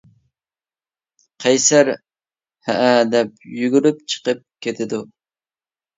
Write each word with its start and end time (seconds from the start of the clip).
قەيسەر: 1.43 1.91
ھەئە، 2.71 2.89
دەپ 3.11 3.47
يۈگۈرۈپ 3.61 4.03
چىقىپ 4.15 4.43
كېتىدۇ. 4.67 5.03